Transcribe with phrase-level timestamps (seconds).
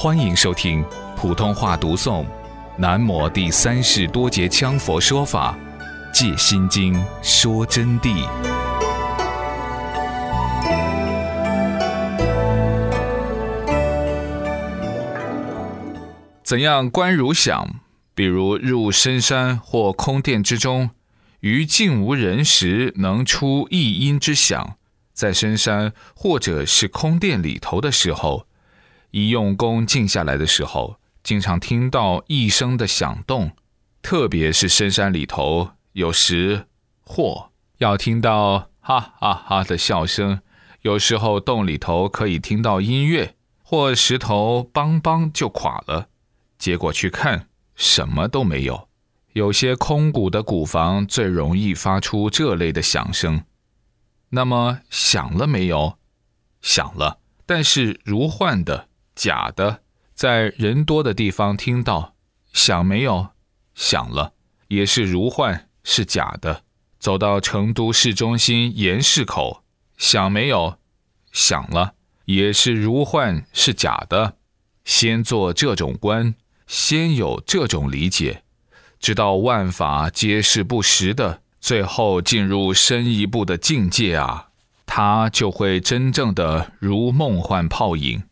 [0.00, 0.84] 欢迎收听
[1.16, 2.22] 普通话读诵
[2.76, 5.58] 《南摩第三世多杰羌佛说法·
[6.14, 8.24] 戒心经》说真谛。
[16.44, 17.68] 怎样观如想？
[18.14, 20.90] 比如入深山或空殿之中，
[21.40, 24.76] 于静无人时，能出一音之响。
[25.12, 28.47] 在深山或者是空殿里头的时候。
[29.10, 33.52] 一用功静下来的时候，经常听到一声的响动，
[34.02, 36.66] 特别是深山里头，有时
[37.00, 40.40] 或要听到哈哈哈的笑声，
[40.82, 46.08] 有时候洞里头可以听到音乐，或石头梆梆就垮了，
[46.58, 48.88] 结果去看什么都没有。
[49.32, 53.44] 有些空谷的古房最容易发出这类的响声。
[54.30, 55.96] 那么响了没有？
[56.60, 58.87] 响了，但是如幻的。
[59.18, 59.80] 假的，
[60.14, 62.14] 在人多的地方听到
[62.52, 63.30] 响没有？
[63.74, 64.32] 响了，
[64.68, 66.62] 也是如幻，是假的。
[67.00, 69.64] 走到成都市中心盐市口，
[69.96, 70.78] 响没有？
[71.32, 71.94] 响了，
[72.26, 74.36] 也是如幻，是假的。
[74.84, 76.36] 先做这种观，
[76.68, 78.44] 先有这种理解，
[79.00, 84.50] 知道万法皆是不实的，最后进入深一步的境界啊，
[84.86, 88.22] 他就会真正的如梦幻泡影。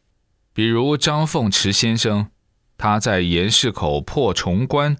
[0.56, 2.30] 比如张凤池先生，
[2.78, 4.96] 他在盐市口破重关，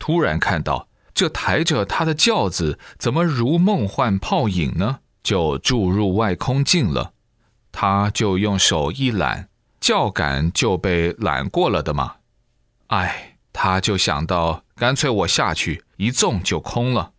[0.00, 4.98] 突然看到这抬着他的轿子怎么如梦幻泡影呢？
[5.22, 7.12] 就注入外空境了。
[7.70, 9.48] 他就用手一揽，
[9.78, 12.16] 轿杆就被揽过了的嘛。
[12.88, 17.12] 哎，他就想到，干脆我下去一纵就空了。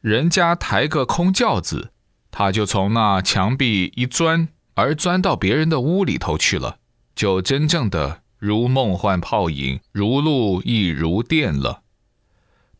[0.00, 1.90] 人家抬个空轿子，
[2.30, 6.78] 他就从那墙壁一钻，而钻到别人的屋里头去了。
[7.14, 11.82] 就真正的如梦幻泡影，如露亦如电了。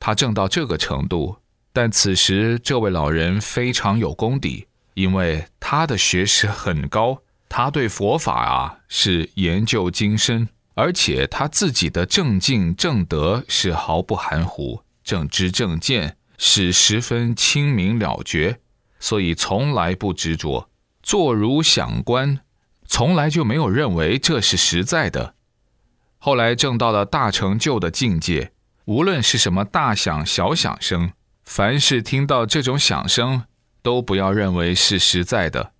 [0.00, 1.36] 他正到这个程度，
[1.72, 18.58] 但此时这位老人非常有功底，因为他的学识很高，他对佛法啊是研究精深，而且他自己的正境正德是毫不含糊，正知正见是十分清明了绝，
[18.98, 20.68] 所以从来不执着，
[21.02, 22.40] 坐如想观。
[22.92, 25.34] 从来就没有认为这是实在的。
[26.18, 28.52] 后来证到了大成就的境界，
[28.84, 33.44] 无论是什么大响小响声，凡是听到这种响声，
[33.80, 35.72] 都不要认为是实在的。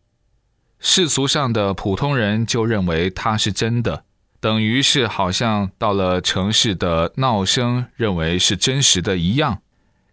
[0.81, 4.05] 世俗上的普通人就认为它是真的，
[4.41, 9.61] 等于是好像到了城市的闹声，认为是真实的一样，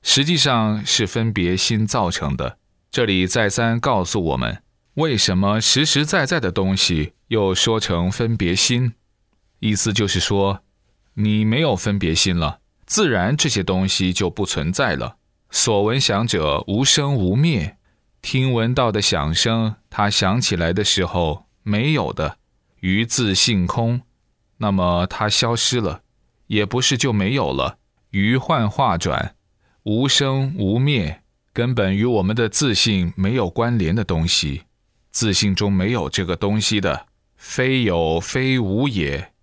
[0.04, 2.58] 实际上是分别心造成的。
[2.92, 4.62] 这里再三告诉我们。
[5.00, 8.96] 为什么实实在在的东西又说成分别心？
[9.60, 10.62] 意思就是说，
[11.14, 15.16] 你没有分别心了，自然这些东西就不存在了。
[15.52, 17.78] 所闻响者无生无灭，
[18.22, 22.38] 听闻到的响声，它响起来的时候没有的，
[22.82, 24.02] 于自性空，
[24.58, 26.02] 那么它消失了，
[26.48, 27.78] 也不是就没有了，
[28.10, 29.34] 于幻化转，
[29.84, 31.22] 无生无灭，
[31.54, 34.64] 根本与我们的自信没有关联的东西。
[35.12, 39.34] 自信中没有这个东西的，非有非无也。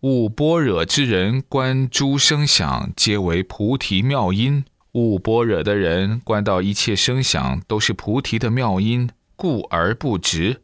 [0.00, 4.64] 悟般若之人，观诸声响，皆为菩提妙音。
[4.92, 10.62] 悟般若的人，观到一切声响都是菩提的妙音，故而不执。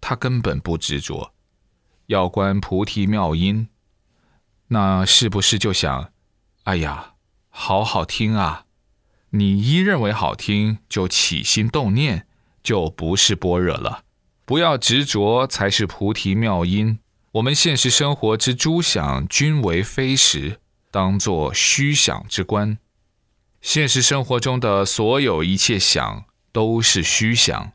[0.00, 1.32] 他根本不执着，
[2.06, 3.68] 要观菩提妙音，
[4.68, 6.12] 那是不是就想，
[6.64, 7.14] 哎呀，
[7.48, 8.64] 好好听啊？
[9.30, 12.26] 你一认为好听，就起心动念。
[12.62, 14.04] 就不是般若了，
[14.44, 16.98] 不要执着，才是菩提妙音。
[17.32, 20.58] 我们现实生活之诸想均为非实，
[20.90, 22.78] 当作虚想之观。
[23.60, 27.72] 现实生活中的所有一切想都是虚想。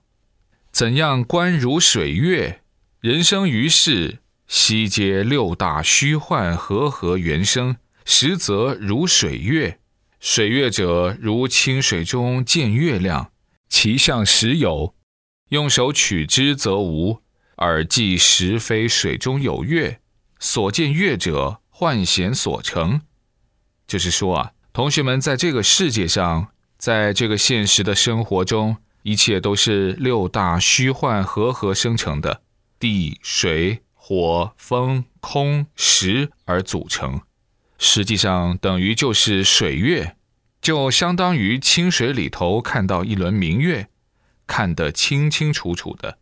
[0.72, 2.62] 怎样观如水月？
[3.00, 4.18] 人生于世，
[4.48, 9.80] 悉皆六大虚幻和合原生，实则如水月。
[10.20, 13.32] 水月者，如清水中见月亮。
[13.78, 14.96] 其相实有，
[15.50, 17.20] 用手取之则无；
[17.58, 20.00] 耳即实非水中有月，
[20.40, 23.02] 所见月者幻显所成。
[23.86, 32.44] 就是说啊，同学们在这个世界上，在这个现实的生活中，一切都是六大虚幻合合生成的，
[32.80, 37.20] 地、水、火、风、空、石而组成，
[37.78, 40.16] 实际上等于就是水月。
[40.66, 43.88] 就相当于清水里头看到一轮明月，
[44.48, 46.18] 看得清清楚楚的。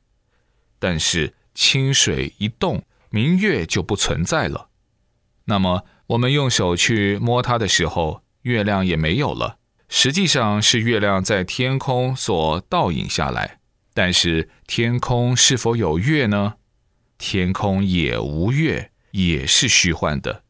[0.79, 4.67] 但是清水一动，明月就不存在了。
[5.45, 9.59] 那么我们用手去摸它的时候，月亮也没有了。
[9.87, 13.59] 实际上是月亮在天空所倒影下来。
[13.93, 16.55] 但是天空是否有月呢？
[17.17, 20.43] 天空也无月，也是虚幻的。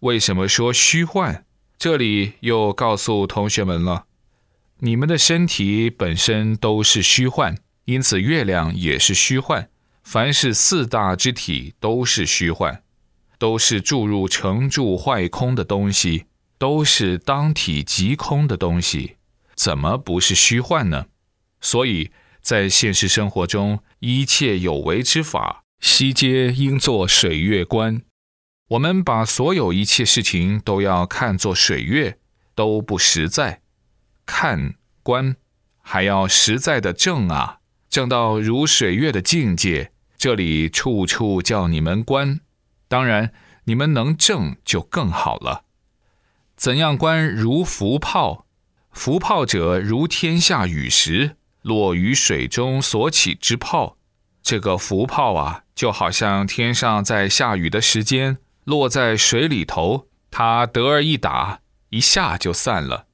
[0.00, 1.44] 为什么说虚幻？
[1.82, 4.04] 这里又告诉同学们了：
[4.78, 9.68] 你们的身体本身都是虚幻，因此月亮也是虚幻。
[10.04, 12.84] 凡是四大之体都是虚幻，
[13.36, 16.26] 都是注入成住坏空的东西，
[16.56, 19.16] 都是当体即空的东西，
[19.56, 21.06] 怎么不是虚幻呢？
[21.60, 22.12] 所以。
[22.40, 28.02] 在现实生活中，一切有为之法，悉皆应作水月观。
[28.72, 32.18] 我们把所有一切事情都要看作水月，
[32.54, 33.60] 都不实在。
[34.24, 35.36] 看观
[35.82, 37.58] 还要实在的正啊，
[37.90, 39.92] 正到如水月的境界。
[40.16, 42.40] 这里处处叫你们观，
[42.88, 43.32] 当然
[43.64, 45.64] 你们能正就更好了。
[46.56, 48.46] 怎样观如浮泡？
[48.90, 51.36] 浮泡者如天下雨时。
[51.60, 53.96] 落于水中所起之泡，
[54.42, 61.60] 这个浮泡啊，就好像天上在下雨的时间落在水里头，它得而一打，
[61.90, 63.06] 一下就散了；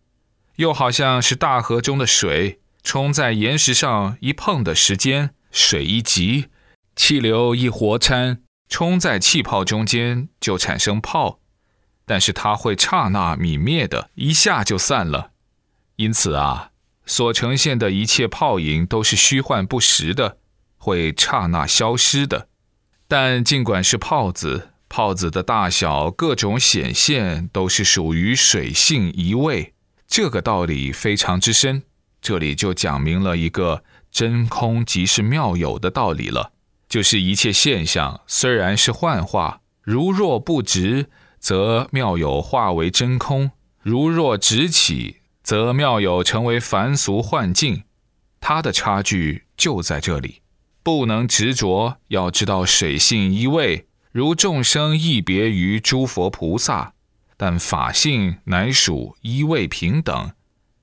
[0.57, 6.47] 又好像是大河中的水冲在岩石上一碰的时间，水一急，
[6.97, 11.41] 气流一活掺，冲在气泡中间就产生泡，
[12.05, 15.31] 但是它会刹那泯灭的，一下就散了。
[15.97, 16.71] 因此啊。
[17.11, 20.37] 所呈现的一切泡影都是虚幻不实的，
[20.77, 22.49] 会刹那消失的。
[23.09, 29.75] 但尽管是泡子，泡子的大小、各种显现都是属于水性一味。
[30.07, 31.83] 这个道理非常之深，
[32.21, 36.53] 这里就讲明了一个真空即是妙有的道理了。
[36.89, 43.51] 就是一切现象虽然是幻化，如若不直，则妙有化为真空；
[43.83, 45.17] 如若直起。
[45.41, 47.85] 则妙有成为凡俗幻境，
[48.39, 50.43] 它的差距就在这里，
[50.83, 51.97] 不能执着。
[52.09, 56.95] 要知道水性一味，如众生异别于诸佛菩萨，
[57.37, 60.33] 但法性乃属一味平等。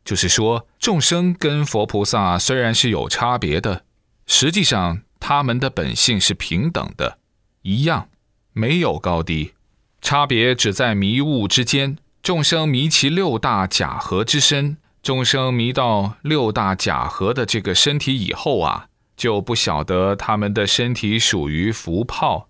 [0.04, 3.84] 就是说，众生跟佛菩萨虽然是有差别的，
[4.28, 7.18] 实际上他们的本性是平等的，
[7.64, 8.10] 一样，
[8.54, 9.54] 没有高低，
[10.02, 11.98] 差别只在迷雾之间。
[12.22, 18.88] 众生迷其六大假合之身，众生迷到六大假合的这个身体以后啊，
[19.18, 22.50] 就不晓得他们的身体属于浮泡。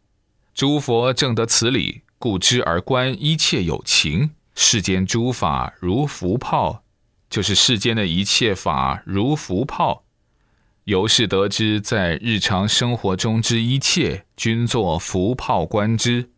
[0.55, 6.81] 诸佛正得此理，故知而观一切有情，世间诸法如浮泡，
[7.29, 10.05] 就是世间的一切法如浮泡。
[10.85, 16.29] 由是得知，在日常生活中之一切，均作浮泡观之。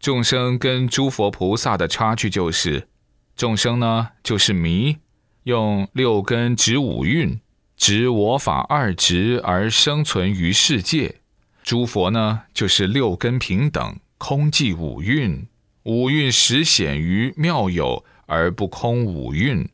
[0.00, 2.88] 众生跟诸佛菩萨的差距就是，
[3.36, 4.96] 众生呢就是迷，
[5.42, 7.38] 用六根执五蕴，
[7.76, 11.16] 执我法二执而生存于世界；
[11.62, 15.46] 诸佛呢就是六根平等，空寂五蕴，
[15.84, 19.68] 五蕴实显于妙有而不空五蕴；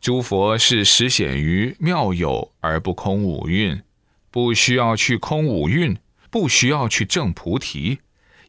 [0.00, 3.82] 诸佛是实显于妙有而不空五蕴，
[4.30, 5.98] 不需要去空五蕴，
[6.30, 7.98] 不需要去证菩提。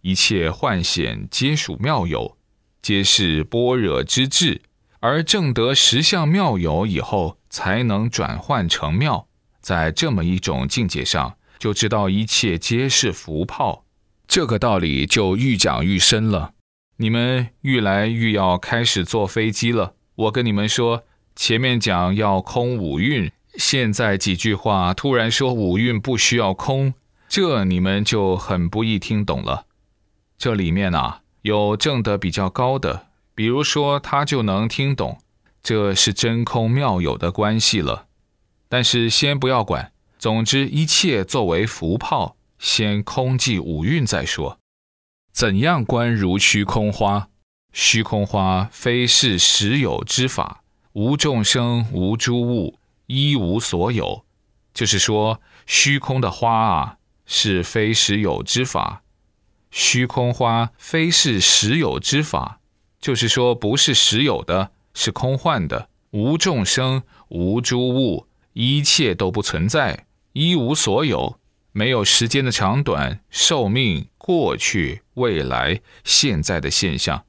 [0.02, 2.38] 一切幻显皆属妙有，
[2.82, 4.62] 皆是般若之智，
[5.00, 9.28] 而正得实相妙有以后，才能转换成妙。
[9.62, 13.86] 在这么一种境界上，就知道一切皆是浮泡。
[14.28, 16.52] 这个道理就愈讲愈深了。
[16.98, 19.94] 你们愈来愈要开始坐飞机了。
[20.16, 21.06] 我跟你们说，
[21.38, 26.96] 前面讲要空五蕴，现在几句话突然说五蕴不需要空，
[27.30, 29.66] 这你们就很不易听懂了。
[30.38, 35.18] 这里面呢，有证得比较高的，比如说他就能听懂，
[35.64, 38.08] 这是真空妙有的关系了。
[38.68, 39.93] 但是先不要管，
[40.24, 44.58] 总之一切作为浮泡，先空寂五蕴再说。
[45.34, 47.28] 怎样观如虚空花？
[47.74, 50.64] 虚空花非是实有之法，
[50.94, 54.24] 无众生，无诸物，一无所有。
[54.74, 59.04] 就是说，虚空的花啊，是非实有之法。
[59.72, 62.62] 虚空花非是实有之法，
[63.02, 71.40] 就是说不是实有的，是空幻的，无众生，无诸物，一切都不存在，一无所有，
[71.72, 77.26] 没有时间的长短、寿命、过去、未来、现在的现象。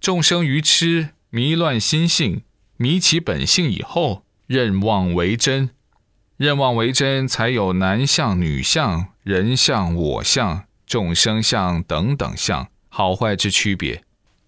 [0.00, 2.42] 众生愚痴，迷乱心性，
[2.76, 5.70] 迷其本性以后，认妄为真，
[6.36, 10.64] 认妄为真，才有男相、女相、人相、我相。
[10.86, 14.04] 众生相等等相，好坏之区别。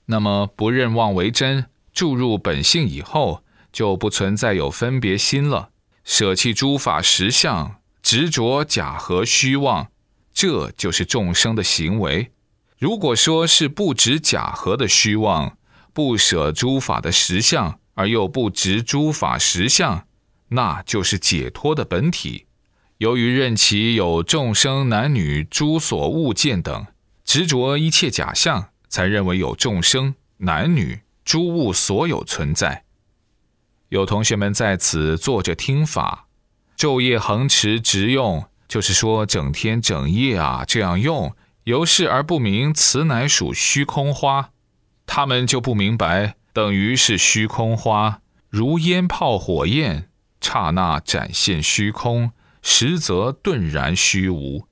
[0.07, 5.71] 那么不认妄为真，注入本性以后，就不存在有分别心了。
[6.09, 9.91] 舍弃诸法实相，执着假和虚妄，
[10.33, 12.33] 这就是众生的行为。
[12.79, 15.59] 如果说是不执假和的虚妄，
[15.93, 20.07] 不舍诸法的实相，而又不执诸法实相，
[20.49, 22.47] 那就是解脱的本体。
[22.97, 26.87] 由于任其有众生男女诸所物见等，
[27.23, 32.85] 执着一切假象，才认为有众生男女诸物所有存在。
[33.89, 36.27] 有同学们在此坐着听法，
[36.77, 44.51] 昼夜恒持直用，就是说整天整夜啊这样用，由是而不明此乃属虚空花。
[45.07, 54.67] 他们就不明白，等于是虚空花，如烟泡火焰，刹那展现虚空，实则顿然虚无，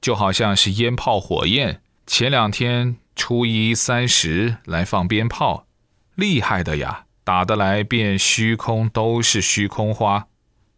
[0.00, 1.80] 就好像是烟泡火焰。
[2.08, 5.68] 前两天初一三十来放鞭炮，
[6.16, 7.04] 厉害的呀！
[7.24, 10.26] 打得来便虚空都是虚空花，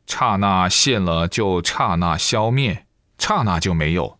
[0.07, 2.87] 刹那现了就刹那消灭，
[3.19, 4.19] 刹那就没有。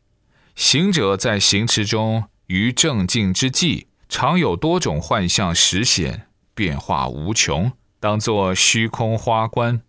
[0.55, 9.83] 行者在行持中于正静之际，常有多种幻象实显，变化无穷，当作虚空花观。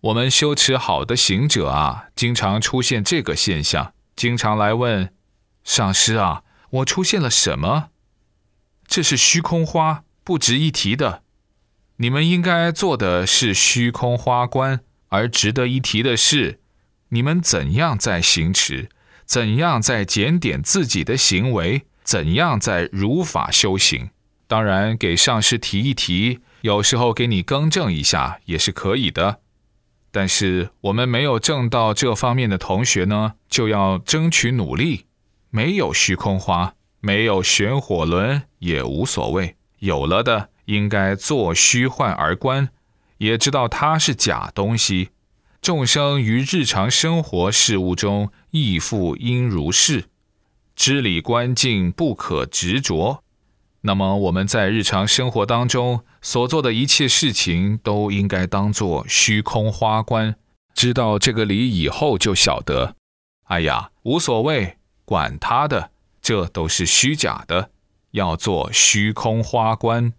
[0.00, 5.12] 我们修持好的行者啊，经常出现这个现象，经常来问
[5.64, 7.88] 上师啊，我出现了什么？
[8.86, 11.24] 这是虚空花，不值一提的。
[11.98, 16.60] 你们应该做的是虚空花观，而值得一提的是，
[17.08, 18.90] 你们怎样在行持，
[19.24, 24.10] 怎样在检点自己的行为，怎样在如法修行。
[24.46, 29.40] 当然，给上师提一提，有时候给你更正一下也是可以的。
[30.12, 35.06] 但是我们没有正到这方面的同学呢，就要争取努力。
[35.50, 40.50] 没有虚空花，没有玄火轮也无所谓，有了的。
[40.66, 42.68] 应该作虚幻而观，
[43.18, 45.10] 也知道它是假东西。
[45.62, 50.04] 众生于日常生活事物中亦复应如是，
[50.76, 53.24] 知理观境不可执着。
[53.80, 60.36] 那么我们在日常生活当中所做的一切事情，都应该当作虚空花观。
[60.74, 62.96] 知道这个理以后，就晓得，
[63.44, 67.70] 哎呀，无所谓，管他的，这都是虚假的，
[68.10, 70.12] 要做虚空花观。